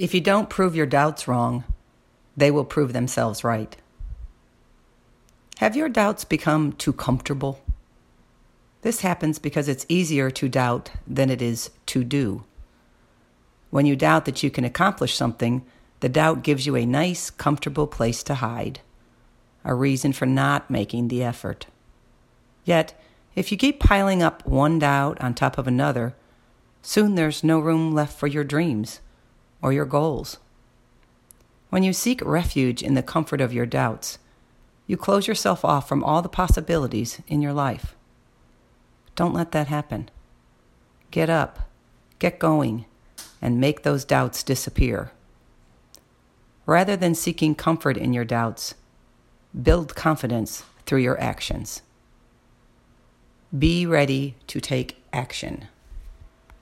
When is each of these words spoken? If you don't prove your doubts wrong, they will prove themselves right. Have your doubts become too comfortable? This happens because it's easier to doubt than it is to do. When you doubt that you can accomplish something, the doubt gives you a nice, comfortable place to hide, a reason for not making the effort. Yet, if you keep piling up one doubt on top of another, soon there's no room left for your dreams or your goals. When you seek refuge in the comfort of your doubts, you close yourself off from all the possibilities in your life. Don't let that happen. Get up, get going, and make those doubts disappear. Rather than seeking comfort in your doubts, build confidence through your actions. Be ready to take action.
If 0.00 0.14
you 0.14 0.22
don't 0.22 0.48
prove 0.48 0.74
your 0.74 0.86
doubts 0.86 1.28
wrong, 1.28 1.62
they 2.34 2.50
will 2.50 2.64
prove 2.64 2.94
themselves 2.94 3.44
right. 3.44 3.76
Have 5.58 5.76
your 5.76 5.90
doubts 5.90 6.24
become 6.24 6.72
too 6.72 6.94
comfortable? 6.94 7.60
This 8.80 9.02
happens 9.02 9.38
because 9.38 9.68
it's 9.68 9.84
easier 9.90 10.30
to 10.30 10.48
doubt 10.48 10.90
than 11.06 11.28
it 11.28 11.42
is 11.42 11.68
to 11.84 12.02
do. 12.02 12.44
When 13.68 13.84
you 13.84 13.94
doubt 13.94 14.24
that 14.24 14.42
you 14.42 14.50
can 14.50 14.64
accomplish 14.64 15.14
something, 15.14 15.66
the 16.00 16.08
doubt 16.08 16.44
gives 16.44 16.64
you 16.64 16.76
a 16.76 16.86
nice, 16.86 17.28
comfortable 17.28 17.86
place 17.86 18.22
to 18.22 18.36
hide, 18.36 18.80
a 19.66 19.74
reason 19.74 20.14
for 20.14 20.24
not 20.24 20.70
making 20.70 21.08
the 21.08 21.22
effort. 21.22 21.66
Yet, 22.64 22.98
if 23.34 23.52
you 23.52 23.58
keep 23.58 23.80
piling 23.80 24.22
up 24.22 24.46
one 24.46 24.78
doubt 24.78 25.20
on 25.20 25.34
top 25.34 25.58
of 25.58 25.66
another, 25.66 26.14
soon 26.80 27.16
there's 27.16 27.44
no 27.44 27.60
room 27.60 27.92
left 27.92 28.18
for 28.18 28.28
your 28.28 28.44
dreams 28.44 29.00
or 29.62 29.72
your 29.72 29.84
goals. 29.84 30.38
When 31.70 31.82
you 31.82 31.92
seek 31.92 32.20
refuge 32.22 32.82
in 32.82 32.94
the 32.94 33.02
comfort 33.02 33.40
of 33.40 33.52
your 33.52 33.66
doubts, 33.66 34.18
you 34.86 34.96
close 34.96 35.28
yourself 35.28 35.64
off 35.64 35.88
from 35.88 36.02
all 36.02 36.20
the 36.20 36.28
possibilities 36.28 37.20
in 37.28 37.40
your 37.40 37.52
life. 37.52 37.94
Don't 39.14 39.34
let 39.34 39.52
that 39.52 39.68
happen. 39.68 40.10
Get 41.10 41.30
up, 41.30 41.68
get 42.18 42.38
going, 42.38 42.86
and 43.40 43.60
make 43.60 43.82
those 43.82 44.04
doubts 44.04 44.42
disappear. 44.42 45.12
Rather 46.66 46.96
than 46.96 47.14
seeking 47.14 47.54
comfort 47.54 47.96
in 47.96 48.12
your 48.12 48.24
doubts, 48.24 48.74
build 49.60 49.94
confidence 49.94 50.64
through 50.86 51.00
your 51.00 51.20
actions. 51.20 51.82
Be 53.56 53.86
ready 53.86 54.36
to 54.46 54.60
take 54.60 55.02
action. 55.12 55.66